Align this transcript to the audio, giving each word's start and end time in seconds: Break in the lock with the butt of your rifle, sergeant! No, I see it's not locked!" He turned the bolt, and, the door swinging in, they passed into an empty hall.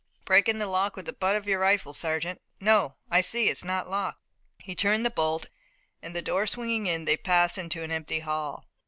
Break 0.25 0.49
in 0.49 0.57
the 0.57 0.65
lock 0.65 0.95
with 0.95 1.05
the 1.05 1.13
butt 1.13 1.35
of 1.35 1.45
your 1.45 1.59
rifle, 1.59 1.93
sergeant! 1.93 2.41
No, 2.59 2.95
I 3.11 3.21
see 3.21 3.49
it's 3.49 3.63
not 3.63 3.87
locked!" 3.87 4.17
He 4.57 4.73
turned 4.73 5.05
the 5.05 5.11
bolt, 5.11 5.47
and, 6.01 6.15
the 6.15 6.23
door 6.23 6.47
swinging 6.47 6.87
in, 6.87 7.05
they 7.05 7.15
passed 7.15 7.59
into 7.59 7.83
an 7.83 7.91
empty 7.91 8.21
hall. 8.21 8.65